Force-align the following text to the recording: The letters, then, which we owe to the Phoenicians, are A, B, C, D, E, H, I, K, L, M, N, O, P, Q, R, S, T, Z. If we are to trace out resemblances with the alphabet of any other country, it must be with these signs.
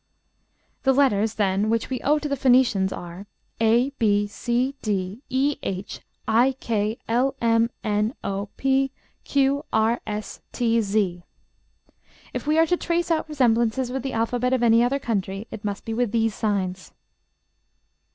The 0.81 0.93
letters, 0.93 1.35
then, 1.35 1.69
which 1.69 1.91
we 1.91 2.01
owe 2.01 2.17
to 2.17 2.27
the 2.27 2.35
Phoenicians, 2.35 2.91
are 2.91 3.27
A, 3.59 3.91
B, 3.99 4.25
C, 4.25 4.73
D, 4.81 5.21
E, 5.29 5.57
H, 5.61 5.99
I, 6.27 6.53
K, 6.59 6.97
L, 7.07 7.35
M, 7.39 7.69
N, 7.83 8.15
O, 8.23 8.49
P, 8.57 8.89
Q, 9.23 9.63
R, 9.71 10.01
S, 10.07 10.41
T, 10.51 10.81
Z. 10.81 11.21
If 12.33 12.47
we 12.47 12.57
are 12.57 12.65
to 12.65 12.77
trace 12.77 13.11
out 13.11 13.29
resemblances 13.29 13.91
with 13.91 14.01
the 14.01 14.13
alphabet 14.13 14.53
of 14.53 14.63
any 14.63 14.81
other 14.83 14.97
country, 14.97 15.45
it 15.51 15.63
must 15.63 15.85
be 15.85 15.93
with 15.93 16.11
these 16.11 16.33
signs. 16.33 16.93